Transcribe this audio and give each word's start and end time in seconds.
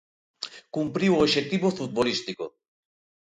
Cumpriu 0.75 1.11
o 1.13 1.21
obxectivo 1.25 1.67
futbolístico. 1.79 2.45